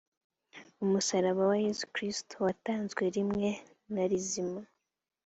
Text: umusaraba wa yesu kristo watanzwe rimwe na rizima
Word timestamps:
umusaraba 0.83 1.41
wa 1.49 1.57
yesu 1.65 1.85
kristo 1.95 2.35
watanzwe 2.45 3.03
rimwe 3.15 3.47
na 3.93 4.03
rizima 4.09 4.61